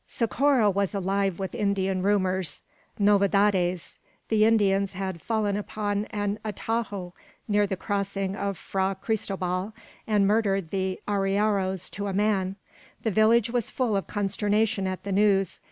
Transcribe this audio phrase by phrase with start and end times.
[0.07, 2.63] Socorro was alive with Indian rumours,
[2.97, 7.13] "novedades." The Indians had fallen upon an atajo
[7.47, 9.73] near the crossing of Fra Cristobal,
[10.07, 12.55] and murdered the arrieros to a man.
[13.03, 15.59] The village was full of consternation at the news.